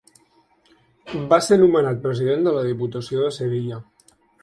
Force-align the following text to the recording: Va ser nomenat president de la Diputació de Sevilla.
Va 1.35 1.39
ser 1.49 1.59
nomenat 1.65 2.01
president 2.09 2.51
de 2.51 2.57
la 2.59 2.67
Diputació 2.73 3.25
de 3.29 3.33
Sevilla. 3.41 3.83